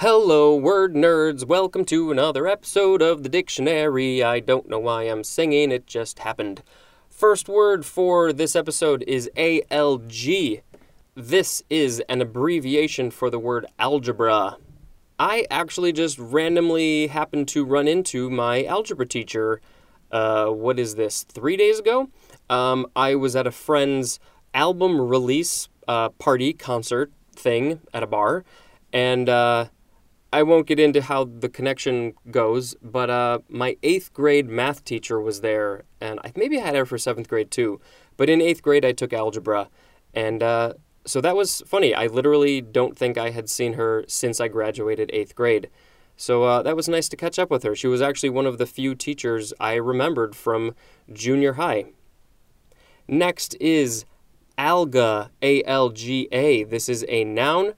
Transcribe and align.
Hello, 0.00 0.54
word 0.54 0.94
nerds. 0.94 1.44
Welcome 1.44 1.84
to 1.86 2.12
another 2.12 2.46
episode 2.46 3.02
of 3.02 3.24
the 3.24 3.28
dictionary. 3.28 4.22
I 4.22 4.38
don't 4.38 4.68
know 4.68 4.78
why 4.78 5.02
I'm 5.02 5.24
singing, 5.24 5.72
it 5.72 5.88
just 5.88 6.20
happened. 6.20 6.62
First 7.10 7.48
word 7.48 7.84
for 7.84 8.32
this 8.32 8.54
episode 8.54 9.02
is 9.08 9.28
ALG. 9.36 10.62
This 11.16 11.64
is 11.68 12.00
an 12.08 12.20
abbreviation 12.20 13.10
for 13.10 13.28
the 13.28 13.40
word 13.40 13.66
algebra. 13.76 14.58
I 15.18 15.48
actually 15.50 15.90
just 15.90 16.16
randomly 16.16 17.08
happened 17.08 17.48
to 17.48 17.64
run 17.64 17.88
into 17.88 18.30
my 18.30 18.62
algebra 18.66 19.04
teacher. 19.04 19.60
Uh, 20.12 20.46
what 20.46 20.78
is 20.78 20.94
this? 20.94 21.24
Three 21.24 21.56
days 21.56 21.80
ago? 21.80 22.08
Um, 22.48 22.86
I 22.94 23.16
was 23.16 23.34
at 23.34 23.48
a 23.48 23.50
friend's 23.50 24.20
album 24.54 25.00
release 25.00 25.68
uh, 25.88 26.10
party 26.10 26.52
concert 26.52 27.10
thing 27.32 27.80
at 27.92 28.04
a 28.04 28.06
bar, 28.06 28.44
and 28.92 29.28
uh, 29.28 29.66
I 30.32 30.42
won't 30.42 30.66
get 30.66 30.78
into 30.78 31.00
how 31.00 31.24
the 31.24 31.48
connection 31.48 32.12
goes, 32.30 32.74
but 32.82 33.08
uh, 33.08 33.38
my 33.48 33.76
eighth 33.82 34.12
grade 34.12 34.48
math 34.48 34.84
teacher 34.84 35.20
was 35.20 35.40
there, 35.40 35.84
and 36.00 36.20
I, 36.22 36.32
maybe 36.36 36.58
I 36.58 36.66
had 36.66 36.76
her 36.76 36.84
for 36.84 36.98
seventh 36.98 37.28
grade 37.28 37.50
too. 37.50 37.80
But 38.18 38.28
in 38.28 38.42
eighth 38.42 38.62
grade, 38.62 38.84
I 38.84 38.92
took 38.92 39.12
algebra, 39.12 39.68
and 40.12 40.42
uh, 40.42 40.74
so 41.06 41.22
that 41.22 41.34
was 41.34 41.62
funny. 41.66 41.94
I 41.94 42.06
literally 42.08 42.60
don't 42.60 42.96
think 42.96 43.16
I 43.16 43.30
had 43.30 43.48
seen 43.48 43.74
her 43.74 44.04
since 44.06 44.38
I 44.38 44.48
graduated 44.48 45.10
eighth 45.14 45.34
grade. 45.34 45.70
So 46.16 46.42
uh, 46.42 46.62
that 46.62 46.76
was 46.76 46.88
nice 46.88 47.08
to 47.10 47.16
catch 47.16 47.38
up 47.38 47.48
with 47.48 47.62
her. 47.62 47.74
She 47.74 47.86
was 47.86 48.02
actually 48.02 48.30
one 48.30 48.44
of 48.44 48.58
the 48.58 48.66
few 48.66 48.94
teachers 48.94 49.54
I 49.60 49.74
remembered 49.74 50.36
from 50.36 50.74
junior 51.10 51.54
high. 51.54 51.86
Next 53.06 53.54
is 53.60 54.04
alga, 54.58 55.30
A 55.40 55.62
L 55.64 55.88
G 55.88 56.28
A. 56.32 56.64
This 56.64 56.88
is 56.90 57.06
a 57.08 57.24
noun 57.24 57.74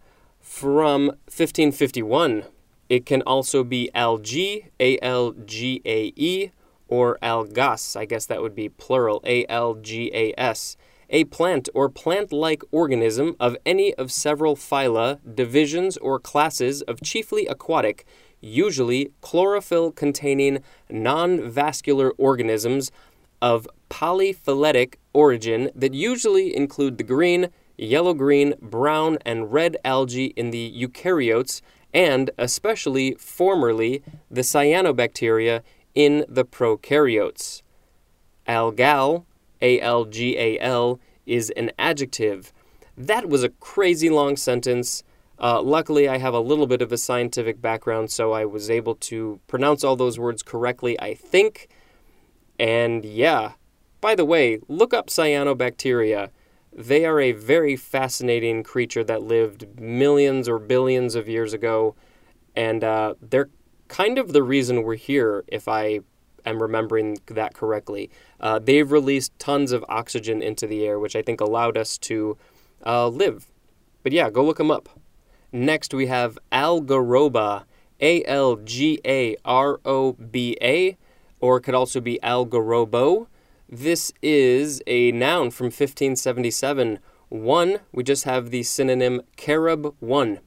from 0.51 1.07
1551. 1.29 2.43
It 2.89 3.07
can 3.07 3.23
also 3.23 3.63
be 3.63 3.89
algae, 3.95 4.69
A 4.81 4.99
L 5.01 5.33
G 5.47 5.81
A 5.85 6.13
E, 6.17 6.51
or 6.89 7.19
algas. 7.23 7.97
I 7.97 8.05
guess 8.05 8.27
that 8.27 8.43
would 8.43 8.57
be 8.57 8.69
plural, 8.69 9.23
A 9.25 9.47
L 9.49 9.77
G 9.77 10.11
A 10.13 10.35
S. 10.37 10.77
A 11.09 11.23
plant 11.25 11.69
or 11.73 11.89
plant 11.89 12.33
like 12.33 12.65
organism 12.73 13.37
of 13.39 13.57
any 13.65 13.95
of 13.95 14.11
several 14.11 14.57
phyla, 14.57 15.21
divisions, 15.37 15.97
or 15.99 16.19
classes 16.19 16.83
of 16.83 17.01
chiefly 17.01 17.47
aquatic, 17.47 18.05
usually 18.41 19.13
chlorophyll 19.21 19.93
containing 19.93 20.65
non 20.91 21.49
vascular 21.49 22.11
organisms 22.19 22.91
of 23.41 23.69
polyphyletic 23.89 24.97
origin 25.13 25.71
that 25.77 25.95
usually 25.95 26.55
include 26.55 26.99
the 26.99 27.05
green, 27.05 27.51
yellow 27.85 28.15
green, 28.15 28.55
brown, 28.61 29.19
and 29.25 29.53
red 29.53 29.77
algae 29.85 30.27
in 30.37 30.51
the 30.51 30.73
eukaryotes, 30.77 31.63
and 31.93 32.31
especially 32.39 33.15
formerly 33.15 34.03
the 34.31 34.43
cyanobacteria 34.43 35.63
in 35.95 36.25
the 36.29 36.45
prokaryotes. 36.45 37.63
Algal, 38.47 39.25
A 39.61 39.81
L 39.81 40.05
G 40.05 40.37
A 40.39 40.59
L, 40.61 41.01
is 41.27 41.51
an 41.51 41.71
adjective. 41.79 42.53
That 42.97 43.29
was 43.29 43.43
a 43.43 43.49
crazy 43.49 44.11
long 44.11 44.37
sentence. 44.37 45.03
Uh, 45.39 45.63
luckily, 45.63 46.07
I 46.07 46.19
have 46.19 46.35
a 46.35 46.41
little 46.41 46.67
bit 46.67 46.83
of 46.83 46.93
a 46.93 46.99
scientific 46.99 47.63
background, 47.63 48.11
so 48.11 48.33
I 48.33 48.45
was 48.45 48.69
able 48.69 48.95
to 48.97 49.41
pronounce 49.47 49.83
all 49.83 49.97
those 49.97 50.19
words 50.19 50.43
correctly, 50.43 51.01
I 51.01 51.15
think. 51.15 51.69
And 52.59 53.05
yeah, 53.07 53.53
by 54.03 54.15
the 54.15 54.27
way, 54.27 54.59
look 54.69 54.93
up 54.93 55.07
cyanobacteria. 55.07 56.29
They 56.73 57.05
are 57.05 57.21
a 57.21 57.33
very 57.33 57.77
fascinating 57.77 58.63
creature 58.63 59.05
that 59.05 59.23
lived 59.23 59.81
millions 59.81 60.49
or 60.49 60.59
billions 60.59 61.15
of 61.15 61.29
years 61.29 61.53
ago, 61.53 61.95
and 62.55 62.85
uh, 62.85 63.15
they're 63.21 63.51
kind 63.89 64.19
of 64.19 64.33
the 64.33 64.43
reason 64.43 64.83
we're 64.83 64.95
here, 64.95 65.45
if 65.49 65.67
I 65.67 66.01
am 66.47 66.63
remembering 66.63 67.19
that 67.27 67.55
correctly. 67.55 68.09
Uh, 68.41 68.59
they've 68.59 68.91
released 68.91 69.37
tons 69.39 69.73
of 69.73 69.85
oxygen 69.89 70.43
into 70.43 70.67
the 70.67 70.87
air, 70.87 70.99
which 70.99 71.17
I 71.17 71.23
think 71.23 71.41
allowed 71.41 71.77
us 71.77 71.99
to 71.99 72.39
uh, 72.87 73.09
live. 73.09 73.51
But 74.03 74.13
yeah, 74.13 74.31
go 74.31 74.45
look 74.45 74.59
them 74.59 74.71
up. 74.71 74.89
Next, 75.53 75.93
we 75.93 76.07
have 76.07 76.39
Algaroba, 76.53 77.65
A 78.01 78.25
L 78.25 78.57
G 78.57 79.01
A 79.05 79.37
R 79.45 79.81
O 79.85 80.13
B 80.13 80.57
A, 80.63 80.97
or 81.41 81.57
it 81.57 81.63
could 81.63 81.75
also 81.75 82.01
be 82.01 82.19
Algarobo. 82.23 83.27
This 83.73 84.13
is 84.21 84.83
a 84.89 85.13
noun 85.13 85.53
from 85.53 85.67
1577. 85.67 86.99
One, 87.29 87.79
we 87.93 88.03
just 88.03 88.25
have 88.25 88.51
the 88.51 88.65
synonym 88.65 89.23
carob 89.37 89.95
one. 90.01 90.41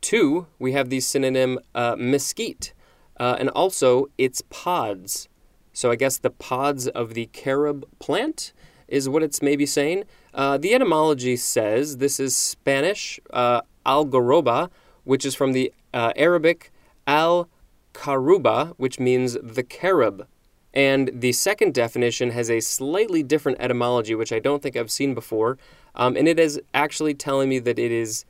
Two, 0.00 0.46
we 0.58 0.72
have 0.72 0.88
the 0.88 1.00
synonym 1.00 1.58
uh, 1.74 1.96
mesquite, 1.98 2.72
uh, 3.20 3.36
and 3.38 3.50
also 3.50 4.06
its 4.16 4.40
pods. 4.48 5.28
So 5.74 5.90
I 5.90 5.96
guess 5.96 6.16
the 6.16 6.30
pods 6.30 6.88
of 6.88 7.12
the 7.12 7.26
carob 7.26 7.84
plant 7.98 8.54
is 8.88 9.06
what 9.06 9.22
it's 9.22 9.42
maybe 9.42 9.66
saying. 9.66 10.04
Uh, 10.32 10.56
the 10.56 10.72
etymology 10.72 11.36
says 11.36 11.98
this 11.98 12.18
is 12.18 12.34
Spanish 12.34 13.20
uh, 13.34 13.60
algaroba, 13.84 14.70
which 15.04 15.26
is 15.26 15.34
from 15.34 15.52
the 15.52 15.74
uh, 15.92 16.14
Arabic 16.16 16.72
al 17.06 17.50
karuba, 17.92 18.72
which 18.78 18.98
means 18.98 19.36
the 19.42 19.62
carob. 19.62 20.26
And 20.74 21.10
the 21.12 21.32
second 21.32 21.74
definition 21.74 22.30
has 22.30 22.50
a 22.50 22.60
slightly 22.60 23.22
different 23.22 23.60
etymology, 23.60 24.14
which 24.14 24.32
I 24.32 24.38
don't 24.38 24.62
think 24.62 24.76
I've 24.76 24.90
seen 24.90 25.14
before. 25.14 25.58
Um, 25.94 26.16
and 26.16 26.26
it 26.26 26.38
is 26.38 26.60
actually 26.72 27.14
telling 27.14 27.48
me 27.48 27.58
that 27.58 27.78
it 27.78 27.92
is 27.92 28.24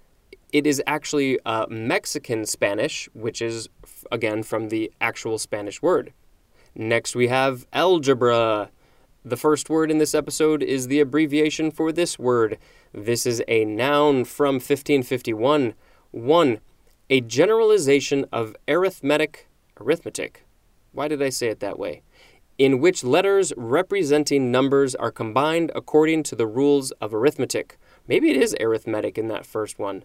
it 0.53 0.67
is 0.67 0.83
actually 0.87 1.39
uh, 1.47 1.67
Mexican 1.71 2.45
Spanish, 2.45 3.09
which 3.15 3.41
is 3.41 3.69
again 4.11 4.43
from 4.43 4.69
the 4.69 4.93
actual 5.01 5.39
Spanish 5.39 5.81
word. 5.81 6.13
Next, 6.75 7.15
we 7.15 7.29
have 7.29 7.67
algebra. 7.73 8.71
The 9.25 9.37
first 9.37 9.71
word 9.71 9.91
in 9.91 9.99
this 9.99 10.15
episode 10.15 10.63
is 10.63 10.89
the 10.89 11.01
abbreviation 11.01 11.71
for 11.71 11.93
this 11.93 12.19
word. 12.19 12.59
This 12.93 13.25
is 13.25 13.43
a 13.47 13.65
noun 13.65 14.25
from 14.25 14.57
1551. 14.57 15.75
1. 16.11 16.61
A 17.09 17.21
generalization 17.21 18.27
of 18.33 18.57
arithmetic. 18.67 19.49
Arithmetic. 19.81 20.45
Why 20.93 21.09
did 21.09 21.23
I 21.23 21.29
say 21.29 21.49
it 21.49 21.61
that 21.61 21.79
way? 21.79 22.03
In 22.63 22.79
which 22.79 23.03
letters 23.03 23.53
representing 23.57 24.53
numbers 24.53 24.95
are 24.95 25.11
combined 25.11 25.73
according 25.75 26.23
to 26.23 26.37
the 26.37 26.47
rules 26.47 26.93
of 27.01 27.13
arithmetic. 27.13 27.77
Maybe 28.07 28.31
it 28.31 28.37
is 28.37 28.55
arithmetic 28.61 29.19
in 29.19 29.27
that 29.27 29.45
first 29.45 29.81
one. 29.81 30.05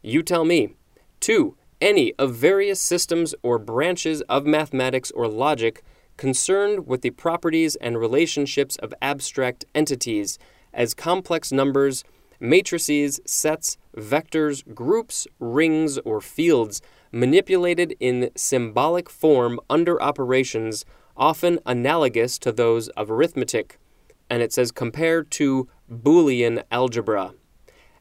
You 0.00 0.22
tell 0.22 0.46
me. 0.46 0.76
2 1.20 1.58
any 1.82 2.14
of 2.14 2.34
various 2.34 2.80
systems 2.80 3.34
or 3.42 3.58
branches 3.58 4.22
of 4.30 4.46
mathematics 4.46 5.10
or 5.10 5.28
logic 5.28 5.82
concerned 6.16 6.86
with 6.86 7.02
the 7.02 7.10
properties 7.10 7.76
and 7.76 7.98
relationships 7.98 8.76
of 8.76 8.94
abstract 9.02 9.66
entities 9.74 10.38
as 10.72 10.94
complex 10.94 11.52
numbers, 11.52 12.02
matrices, 12.40 13.20
sets, 13.26 13.76
vectors, 13.94 14.64
groups, 14.74 15.26
rings, 15.38 15.98
or 15.98 16.22
fields, 16.22 16.80
manipulated 17.12 17.94
in 18.00 18.30
symbolic 18.36 19.10
form 19.10 19.60
under 19.68 20.00
operations 20.02 20.86
often 21.18 21.58
analogous 21.66 22.38
to 22.38 22.52
those 22.52 22.88
of 22.90 23.10
arithmetic. 23.10 23.78
And 24.30 24.42
it 24.42 24.52
says 24.52 24.70
compared 24.72 25.30
to 25.32 25.68
Boolean 25.90 26.62
algebra. 26.70 27.34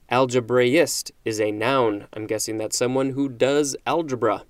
Algebraist 0.09 1.11
is 1.25 1.41
a 1.41 1.51
noun. 1.51 2.07
I'm 2.13 2.27
guessing 2.27 2.57
that's 2.57 2.77
someone 2.77 3.11
who 3.11 3.27
does 3.27 3.75
algebra. 3.85 4.45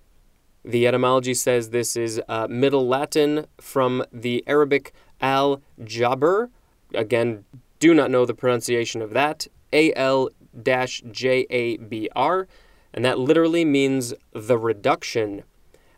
The 0.63 0.85
etymology 0.85 1.33
says 1.33 1.69
this 1.69 1.95
is 1.95 2.21
uh, 2.27 2.47
Middle 2.49 2.87
Latin 2.87 3.47
from 3.59 4.03
the 4.11 4.43
Arabic 4.45 4.93
al 5.21 5.61
jabr. 5.81 6.49
Again, 6.93 7.45
do 7.79 7.93
not 7.93 8.11
know 8.11 8.25
the 8.25 8.33
pronunciation 8.33 9.01
of 9.01 9.11
that. 9.11 9.47
A 9.71 9.93
L 9.95 10.29
J 10.63 11.45
A 11.49 11.77
B 11.77 12.09
R. 12.15 12.47
And 12.93 13.05
that 13.05 13.19
literally 13.19 13.65
means 13.65 14.13
the 14.33 14.57
reduction. 14.57 15.43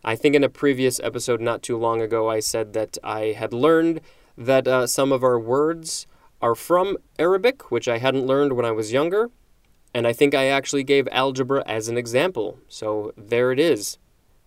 I 0.02 0.16
think 0.16 0.34
in 0.34 0.44
a 0.44 0.48
previous 0.48 0.98
episode 1.00 1.40
not 1.40 1.62
too 1.62 1.76
long 1.76 2.00
ago, 2.00 2.28
I 2.28 2.40
said 2.40 2.72
that 2.72 2.96
I 3.04 3.34
had 3.36 3.52
learned 3.52 4.00
that 4.36 4.66
uh, 4.66 4.86
some 4.86 5.12
of 5.12 5.22
our 5.22 5.38
words 5.38 6.06
are 6.40 6.54
from 6.54 6.96
Arabic, 7.18 7.70
which 7.70 7.86
I 7.86 7.98
hadn't 7.98 8.26
learned 8.26 8.54
when 8.54 8.64
I 8.64 8.72
was 8.72 8.92
younger. 8.92 9.30
And 9.92 10.06
I 10.06 10.12
think 10.12 10.34
I 10.34 10.46
actually 10.46 10.84
gave 10.84 11.08
algebra 11.10 11.62
as 11.66 11.88
an 11.88 11.98
example. 11.98 12.58
So 12.68 13.12
there 13.16 13.52
it 13.52 13.58
is. 13.58 13.98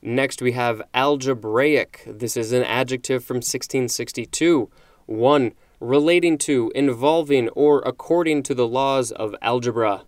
Next, 0.02 0.42
we 0.42 0.54
have 0.54 0.82
algebraic. 0.94 2.04
This 2.08 2.36
is 2.36 2.52
an 2.52 2.64
adjective 2.64 3.24
from 3.24 3.38
1662. 3.38 4.70
1. 5.06 5.52
Relating 5.80 6.38
to, 6.40 6.72
involving, 6.74 7.50
or 7.50 7.82
according 7.86 8.44
to 8.44 8.56
the 8.56 8.68
laws 8.68 9.12
of 9.12 9.36
algebra. 9.42 10.06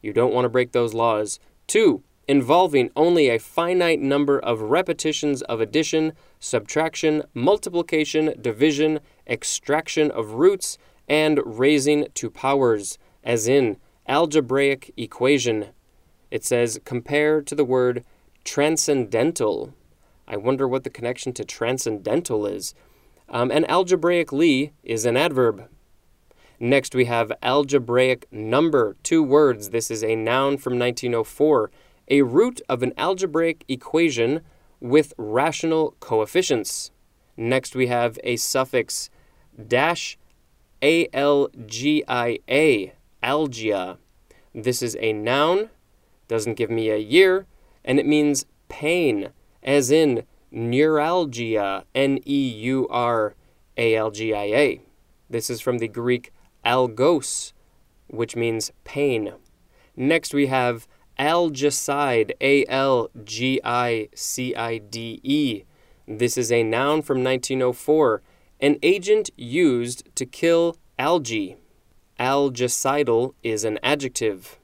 You 0.00 0.12
don't 0.12 0.32
want 0.32 0.44
to 0.44 0.48
break 0.48 0.72
those 0.72 0.94
laws. 0.94 1.40
2. 1.66 2.02
Involving 2.28 2.90
only 2.94 3.30
a 3.30 3.38
finite 3.38 4.00
number 4.00 4.38
of 4.38 4.60
repetitions 4.60 5.40
of 5.42 5.62
addition, 5.62 6.12
subtraction, 6.38 7.22
multiplication, 7.32 8.34
division, 8.40 9.00
extraction 9.26 10.10
of 10.10 10.32
roots, 10.32 10.76
and 11.08 11.40
raising 11.44 12.06
to 12.12 12.28
powers, 12.28 12.98
as 13.24 13.48
in 13.48 13.78
algebraic 14.06 14.92
equation. 14.96 15.68
It 16.30 16.44
says 16.44 16.78
compare 16.84 17.40
to 17.40 17.54
the 17.54 17.64
word 17.64 18.04
Transcendental. 18.44 19.74
I 20.26 20.36
wonder 20.36 20.68
what 20.68 20.84
the 20.84 20.90
connection 20.90 21.32
to 21.34 21.44
transcendental 21.44 22.46
is. 22.46 22.74
Um, 23.28 23.50
and 23.50 23.68
algebraically 23.70 24.72
is 24.82 25.04
an 25.04 25.16
adverb. 25.16 25.68
Next, 26.60 26.94
we 26.94 27.04
have 27.04 27.32
algebraic 27.42 28.26
number, 28.32 28.96
two 29.02 29.22
words. 29.22 29.70
This 29.70 29.90
is 29.90 30.02
a 30.02 30.16
noun 30.16 30.56
from 30.56 30.78
1904, 30.78 31.70
a 32.10 32.22
root 32.22 32.60
of 32.68 32.82
an 32.82 32.92
algebraic 32.96 33.64
equation 33.68 34.40
with 34.80 35.12
rational 35.16 35.94
coefficients. 36.00 36.90
Next, 37.36 37.74
we 37.74 37.86
have 37.88 38.18
a 38.24 38.36
suffix 38.36 39.10
dash 39.66 40.18
A-L-G-I-A, 40.82 41.12
algia. 43.22 43.98
This 44.54 44.82
is 44.82 44.96
a 45.00 45.12
noun, 45.12 45.70
doesn't 46.26 46.54
give 46.54 46.70
me 46.70 46.90
a 46.90 46.96
year, 46.96 47.46
and 47.84 47.98
it 47.98 48.06
means 48.06 48.46
pain, 48.68 49.30
as 49.62 49.90
in 49.90 50.24
neuralgia, 50.50 51.84
N 51.94 52.18
E 52.26 52.48
U 52.48 52.88
R 52.88 53.34
A 53.76 53.94
L 53.94 54.10
G 54.10 54.34
I 54.34 54.44
A. 54.44 54.80
This 55.30 55.50
is 55.50 55.60
from 55.60 55.78
the 55.78 55.88
Greek 55.88 56.32
algos, 56.64 57.52
which 58.08 58.34
means 58.36 58.72
pain. 58.84 59.34
Next, 59.96 60.32
we 60.32 60.46
have 60.46 60.86
algicide, 61.18 62.32
A 62.40 62.64
L 62.66 63.10
G 63.24 63.60
I 63.64 64.08
C 64.14 64.54
I 64.54 64.78
D 64.78 65.20
E. 65.22 65.64
This 66.06 66.38
is 66.38 66.50
a 66.50 66.62
noun 66.62 67.02
from 67.02 67.22
1904, 67.22 68.22
an 68.60 68.78
agent 68.82 69.30
used 69.36 70.08
to 70.14 70.24
kill 70.24 70.76
algae. 70.98 71.56
Algicidal 72.18 73.34
is 73.42 73.64
an 73.64 73.78
adjective. 73.82 74.58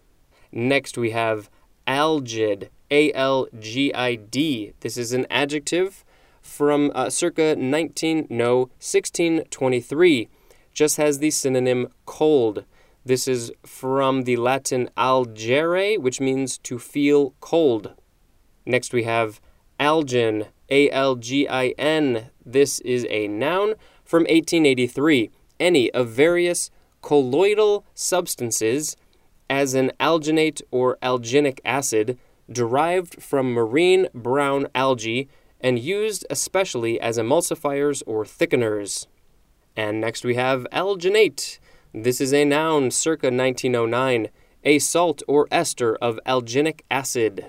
Next, 0.51 0.97
we 0.97 1.11
have 1.11 1.51
algid, 1.87 2.69
A 2.91 3.13
L 3.13 3.47
G 3.59 3.93
I 3.93 4.15
D. 4.15 4.73
This 4.81 4.97
is 4.97 5.13
an 5.13 5.27
adjective 5.31 6.05
from 6.41 6.93
uh, 6.95 7.11
circa 7.11 7.57
19, 7.57 8.27
no, 8.31 8.71
1623. 8.81 10.29
Just 10.73 10.97
has 10.97 11.19
the 11.19 11.31
synonym 11.31 11.89
cold. 12.07 12.65
This 13.07 13.29
is 13.29 13.53
from 13.67 14.23
the 14.23 14.37
Latin 14.37 14.89
algere, 14.97 15.99
which 15.99 16.21
means 16.21 16.57
to 16.59 16.79
feel 16.79 17.35
cold. 17.41 17.93
Next, 18.65 18.95
we 18.95 19.03
have 19.03 19.41
algin, 19.79 20.49
A 20.71 20.91
L 20.91 21.17
G 21.17 21.47
I 21.47 21.75
N. 21.77 22.31
This 22.47 22.81
is 22.81 23.07
a 23.11 23.29
noun 23.29 23.75
from 24.05 24.23
1883. 24.23 25.31
Any 25.61 25.91
of 25.93 26.09
various 26.09 26.71
colloidal 27.03 27.85
substances, 27.95 28.97
as 29.51 29.75
an 29.75 29.93
alginate 30.01 30.63
or 30.71 30.97
alginic 31.03 31.61
acid, 31.65 32.19
derived 32.51 33.23
from 33.23 33.53
marine 33.53 34.09
brown 34.15 34.67
algae 34.75 35.29
and 35.61 35.79
used 35.79 36.27
especially 36.31 37.01
as 37.01 37.19
emulsifiers 37.19 38.03
or 38.07 38.25
thickeners. 38.25 39.07
And 39.77 40.01
next 40.01 40.25
we 40.25 40.35
have 40.37 40.67
alginate. 40.73 41.59
This 41.97 42.21
is 42.21 42.35
a 42.35 42.45
noun 42.45 42.91
circa 42.91 43.29
1909, 43.29 44.27
a 44.65 44.81
salt 44.81 45.23
or 45.29 45.47
ester 45.53 45.95
of 46.03 46.19
alginic 46.27 46.81
acid. 46.91 47.47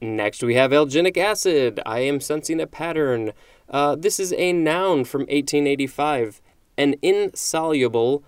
Next, 0.00 0.42
we 0.42 0.54
have 0.54 0.70
alginic 0.70 1.18
acid. 1.18 1.80
I 1.84 1.98
am 1.98 2.18
sensing 2.18 2.62
a 2.62 2.66
pattern. 2.66 3.32
Uh, 3.68 3.94
this 3.94 4.18
is 4.18 4.32
a 4.32 4.54
noun 4.54 5.04
from 5.04 5.24
1885, 5.24 6.40
an 6.78 6.94
insoluble 7.02 8.24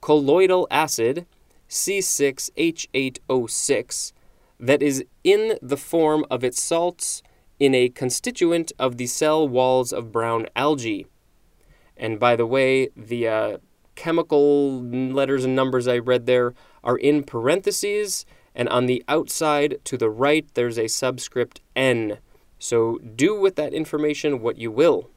colloidal 0.00 0.66
acid, 0.68 1.26
C6H8O6, 1.68 4.12
that 4.58 4.82
is 4.82 5.04
in 5.22 5.58
the 5.62 5.76
form 5.76 6.24
of 6.28 6.42
its 6.42 6.60
salts 6.60 7.22
in 7.60 7.72
a 7.72 7.88
constituent 7.88 8.72
of 8.80 8.96
the 8.96 9.06
cell 9.06 9.48
walls 9.48 9.92
of 9.92 10.10
brown 10.10 10.48
algae. 10.56 11.06
And 11.96 12.18
by 12.18 12.34
the 12.34 12.46
way, 12.46 12.88
the 12.96 13.28
uh, 13.28 13.58
chemical 13.98 14.80
letters 14.80 15.44
and 15.44 15.56
numbers 15.56 15.88
I 15.88 15.98
read 15.98 16.26
there 16.26 16.54
are 16.84 16.96
in 16.96 17.24
parentheses 17.24 18.24
and 18.54 18.68
on 18.68 18.86
the 18.86 19.04
outside 19.08 19.80
to 19.84 19.96
the 19.96 20.08
right, 20.08 20.46
there's 20.54 20.78
a 20.78 20.86
subscript 20.86 21.60
N. 21.74 22.18
So 22.60 22.98
do 22.98 23.38
with 23.38 23.56
that 23.56 23.74
information 23.74 24.40
what 24.40 24.56
you 24.56 24.70
will. 24.70 25.10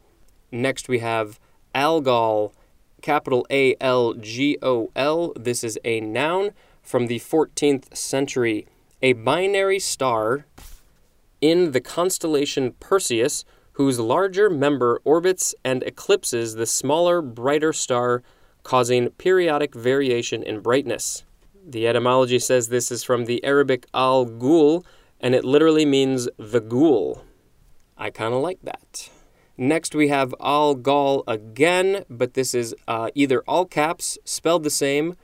Next, 0.52 0.90
we 0.90 0.98
have 1.00 1.40
algol, 1.74 2.54
capital 3.02 3.46
A 3.52 3.76
L 3.80 4.14
G 4.14 4.58
O 4.64 4.92
L. 4.96 5.34
This 5.36 5.64
is 5.64 5.80
a 5.86 6.02
noun 6.02 6.52
from 6.82 7.06
the 7.06 7.20
14th 7.20 7.96
century, 7.96 8.68
a 9.02 9.14
binary 9.14 9.80
star 9.80 10.46
in 11.40 11.72
the 11.72 11.82
constellation 11.82 12.74
Perseus, 12.80 13.46
whose 13.74 14.00
larger 14.00 14.50
member 14.50 15.02
orbits 15.04 15.54
and 15.64 15.84
eclipses 15.84 16.56
the 16.56 16.66
smaller, 16.66 17.22
brighter 17.22 17.74
star, 17.74 18.22
causing 18.64 19.10
periodic 19.12 19.74
variation 19.76 20.44
in 20.44 20.60
brightness. 20.60 21.24
The 21.66 21.88
etymology 21.88 22.40
says 22.40 22.68
this 22.68 22.92
is 22.92 23.04
from 23.04 23.26
the 23.26 23.44
Arabic 23.44 23.86
al 23.94 24.26
ghul, 24.26 24.84
and 25.20 25.36
it 25.36 25.46
literally 25.46 25.86
means 25.86 26.28
the 26.38 26.60
ghoul. 26.60 27.24
I 27.98 28.10
kind 28.10 28.34
of 28.34 28.42
like 28.42 28.60
that. 28.64 29.10
Next, 29.58 29.94
we 29.94 30.08
have 30.08 30.34
algol 30.42 31.24
again, 31.28 32.04
but 32.10 32.34
this 32.34 32.56
is 32.56 32.74
uh, 32.88 33.12
either 33.14 33.44
all 33.48 33.66
caps, 33.66 34.18
spelled 34.26 34.64
the 34.64 34.72
same, 34.72 35.16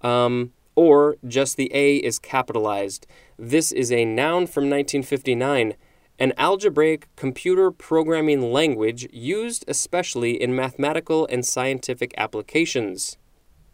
um, 0.00 0.52
or 0.74 1.16
just 1.28 1.56
the 1.56 1.70
A 1.72 1.96
is 1.98 2.18
capitalized. 2.18 3.06
This 3.38 3.70
is 3.70 3.92
a 3.92 4.04
noun 4.04 4.48
from 4.48 4.64
1959, 4.64 5.74
an 6.18 6.32
algebraic 6.36 7.08
computer 7.16 7.70
programming 7.70 8.52
language 8.52 9.08
used 9.12 9.64
especially 9.68 10.40
in 10.40 10.54
mathematical 10.54 11.26
and 11.30 11.44
scientific 11.44 12.14
applications 12.16 13.16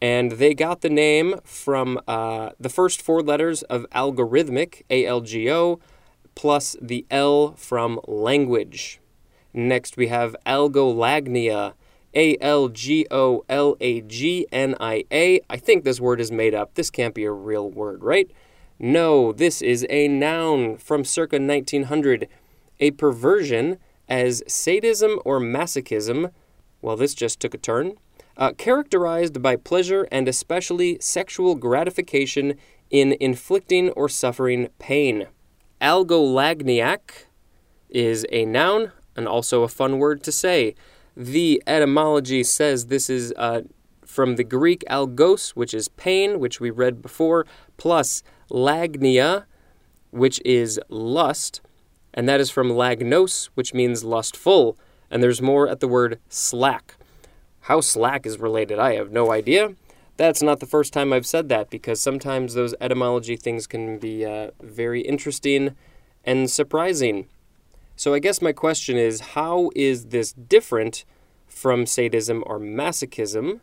and 0.01 0.33
they 0.33 0.55
got 0.55 0.81
the 0.81 0.91
name 0.91 1.41
from 1.45 2.01
uh, 2.09 2.51
the 2.59 2.69
first 2.69 3.03
four 3.03 3.23
letters 3.23 3.63
of 3.65 3.87
algorithmic, 3.95 4.83
A 4.89 5.07
L 5.07 5.21
G 5.21 5.51
O, 5.51 5.79
plus 6.35 6.77
the 6.81 7.07
L 7.11 7.53
from 7.53 8.01
language. 8.07 9.01
Next, 9.53 9.97
we 9.97 10.07
have 10.07 10.35
algolagnia, 10.47 11.75
A 12.15 12.37
L 12.41 12.69
G 12.69 13.07
O 13.11 13.45
L 13.49 13.77
A 13.81 14.01
G 14.03 14.47
N 14.51 14.75
I 14.81 15.05
A. 15.13 15.41
I 15.51 15.57
think 15.57 15.85
this 15.85 16.01
word 16.01 16.21
is 16.21 16.33
made 16.33 16.55
up. 16.55 16.75
This 16.75 16.91
can't 16.91 17.15
be 17.15 17.25
a 17.25 17.33
real 17.33 17.71
word, 17.71 18.03
right? 18.03 18.31
No, 18.83 19.31
this 19.33 19.61
is 19.61 19.87
a 19.91 20.09
noun 20.09 20.79
from 20.79 21.05
circa 21.05 21.39
1900, 21.39 22.27
a 22.81 22.93
perversion 22.93 23.77
as 24.09 24.43
sadism 24.47 25.21
or 25.23 25.39
masochism. 25.39 26.33
Well, 26.81 26.97
this 26.97 27.13
just 27.13 27.41
took 27.41 27.53
a 27.53 27.59
turn 27.59 27.99
uh, 28.39 28.53
characterized 28.57 29.43
by 29.43 29.57
pleasure 29.57 30.09
and 30.11 30.27
especially 30.27 30.97
sexual 30.99 31.57
gratification 31.57 32.55
in 32.89 33.19
inflicting 33.21 33.91
or 33.91 34.09
suffering 34.09 34.69
pain. 34.79 35.27
Algolagniac 35.83 37.27
is 37.91 38.25
a 38.33 38.47
noun 38.47 38.93
and 39.15 39.29
also 39.29 39.63
a 39.63 39.69
fun 39.69 39.99
word 39.99 40.23
to 40.23 40.33
say. 40.33 40.75
The 41.15 41.63
etymology 41.67 42.43
says 42.43 42.87
this 42.87 43.11
is 43.11 43.35
uh, 43.37 43.61
from 44.07 44.37
the 44.37 44.45
Greek 44.45 44.85
algos, 44.89 45.51
which 45.51 45.75
is 45.75 45.89
pain, 45.89 46.41
which 46.41 46.61
we 46.61 46.71
read 46.71 47.03
before, 47.03 47.47
plus 47.77 48.23
lagnia, 48.51 49.45
which 50.11 50.41
is 50.45 50.81
lust, 50.89 51.61
and 52.13 52.29
that 52.29 52.41
is 52.41 52.51
from 52.51 52.71
lagnos, 52.71 53.49
which 53.55 53.73
means 53.73 54.05
lustful. 54.05 54.77
And 55.11 55.23
there's 55.23 55.43
more 55.43 55.69
at 55.69 55.81
the 55.81 55.89
word 55.89 56.19
slack. 56.29 56.97
How 57.65 57.81
Slack 57.81 58.27
is 58.27 58.39
related, 58.39 58.79
I 58.79 58.95
have 58.95 59.13
no 59.13 59.31
idea. 59.31 59.75
That's 60.17 60.43
not 60.43 60.61
the 60.61 60.67
first 60.67 60.93
time 60.93 61.13
I've 61.13 61.27
said 61.27 61.49
that 61.51 61.71
because 61.71 62.01
sometimes 62.01 62.55
those 62.55 62.75
etymology 62.81 63.37
things 63.37 63.67
can 63.67 63.99
be 63.99 64.25
uh, 64.25 64.51
very 64.61 65.03
interesting 65.03 65.77
and 66.25 66.51
surprising. 66.51 67.29
So 67.97 68.15
I 68.15 68.19
guess 68.19 68.43
my 68.43 68.53
question 68.53 68.97
is 68.97 69.21
how 69.21 69.71
is 69.77 70.07
this 70.07 70.33
different 70.33 71.05
from 71.47 71.87
sadism 71.87 72.43
or 72.47 72.59
masochism? 72.59 73.61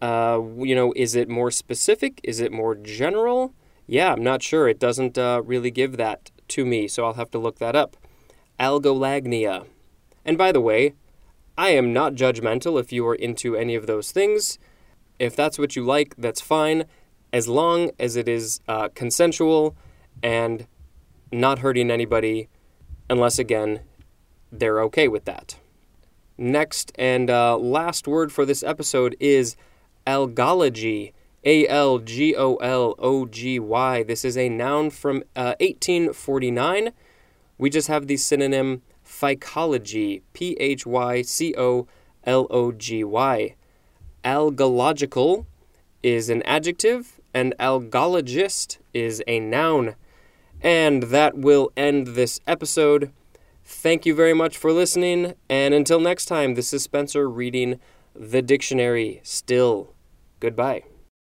Uh, 0.00 0.40
you 0.58 0.74
know, 0.74 0.92
is 0.96 1.14
it 1.14 1.28
more 1.28 1.50
specific? 1.50 2.20
Is 2.24 2.40
it 2.40 2.52
more 2.52 2.74
general? 2.74 3.54
Yeah, 3.86 4.12
I'm 4.12 4.22
not 4.22 4.42
sure. 4.42 4.68
It 4.68 4.78
doesn't 4.78 5.18
uh, 5.18 5.42
really 5.44 5.70
give 5.70 5.96
that 5.96 6.30
to 6.48 6.64
me, 6.64 6.88
so 6.88 7.04
I'll 7.04 7.14
have 7.14 7.30
to 7.32 7.38
look 7.38 7.58
that 7.58 7.76
up. 7.76 7.96
Algolagnia. 8.58 9.66
And 10.24 10.38
by 10.38 10.52
the 10.52 10.60
way, 10.60 10.94
I 11.56 11.70
am 11.70 11.92
not 11.92 12.14
judgmental 12.14 12.80
if 12.80 12.92
you 12.92 13.06
are 13.06 13.14
into 13.14 13.56
any 13.56 13.74
of 13.74 13.86
those 13.86 14.10
things. 14.10 14.58
If 15.18 15.36
that's 15.36 15.58
what 15.58 15.76
you 15.76 15.84
like, 15.84 16.14
that's 16.16 16.40
fine, 16.40 16.84
as 17.32 17.46
long 17.46 17.90
as 17.98 18.16
it 18.16 18.28
is 18.28 18.60
uh, 18.66 18.88
consensual 18.94 19.76
and 20.22 20.66
not 21.30 21.60
hurting 21.60 21.90
anybody, 21.90 22.48
unless, 23.10 23.38
again, 23.38 23.80
they're 24.50 24.80
okay 24.82 25.08
with 25.08 25.24
that. 25.24 25.56
Next 26.36 26.90
and 26.96 27.30
uh, 27.30 27.56
last 27.56 28.08
word 28.08 28.32
for 28.32 28.44
this 28.44 28.62
episode 28.62 29.16
is 29.20 29.56
algology. 30.06 31.12
A 31.44 31.66
L 31.68 31.98
G 31.98 32.34
O 32.36 32.56
L 32.56 32.94
O 32.98 33.26
G 33.26 33.58
Y. 33.58 34.02
This 34.02 34.24
is 34.24 34.36
a 34.36 34.48
noun 34.48 34.90
from 34.90 35.24
uh, 35.36 35.54
1849 35.60 36.90
we 37.58 37.70
just 37.70 37.88
have 37.88 38.06
the 38.06 38.16
synonym 38.16 38.82
phycology, 39.06 40.22
P 40.32 40.56
H 40.58 40.86
Y 40.86 41.22
C 41.22 41.54
O 41.56 41.86
L 42.24 42.46
O 42.50 42.72
G 42.72 43.04
Y. 43.04 43.54
Algological 44.24 45.46
is 46.02 46.28
an 46.28 46.42
adjective, 46.42 47.20
and 47.32 47.54
algologist 47.58 48.78
is 48.92 49.22
a 49.26 49.40
noun. 49.40 49.94
And 50.62 51.04
that 51.04 51.36
will 51.36 51.72
end 51.76 52.08
this 52.08 52.40
episode. 52.46 53.12
Thank 53.64 54.06
you 54.06 54.14
very 54.14 54.34
much 54.34 54.56
for 54.56 54.72
listening, 54.72 55.34
and 55.48 55.72
until 55.74 56.00
next 56.00 56.26
time, 56.26 56.54
this 56.54 56.72
is 56.72 56.82
Spencer 56.82 57.28
reading 57.28 57.80
the 58.14 58.42
dictionary 58.42 59.20
still. 59.22 59.94
Goodbye. 60.40 60.93